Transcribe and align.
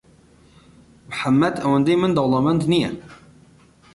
محەممەد 1.09 1.55
ئەوەندی 1.61 1.99
من 2.01 2.11
دەوڵەمەند 2.17 2.61
نییە. 2.71 2.91